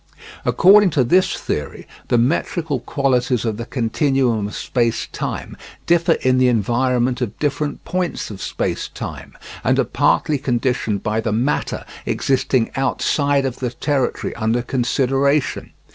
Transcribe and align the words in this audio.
According 0.45 0.89
to 0.97 1.03
this 1.03 1.35
theory 1.35 1.87
the 2.07 2.17
metrical 2.17 2.79
qualities 2.79 3.45
of 3.45 3.57
the 3.57 3.67
continuum 3.67 4.47
of 4.47 4.55
space 4.55 5.05
time 5.11 5.55
differ 5.85 6.13
in 6.21 6.39
the 6.39 6.47
environment 6.47 7.21
of 7.21 7.37
different 7.37 7.85
points 7.85 8.31
of 8.31 8.41
space 8.41 8.87
time, 8.87 9.37
and 9.63 9.77
are 9.77 9.83
partly 9.83 10.39
conditioned 10.39 11.03
by 11.03 11.21
the 11.21 11.31
matter 11.31 11.85
existing 12.07 12.71
outside 12.75 13.45
of 13.45 13.57
the 13.59 13.69
territory 13.69 14.35
under 14.37 14.63
consideration. 14.63 15.71